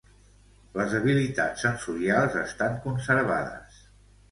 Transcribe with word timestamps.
Les 0.79 0.95
habilitats 0.99 1.67
sensorials 1.67 2.39
estan 2.47 2.81
conservades. 2.89 3.87